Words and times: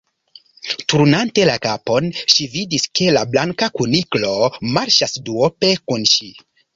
Turnante 0.93 1.43
la 1.49 1.57
kapon, 1.65 2.07
ŝi 2.35 2.47
vidis 2.53 2.85
ke 2.99 3.09
la 3.17 3.23
Blanka 3.33 3.69
Kuniklo 3.81 4.33
marŝas 4.79 5.15
duope 5.29 5.71
kun 5.91 6.07
ŝi. 6.13 6.31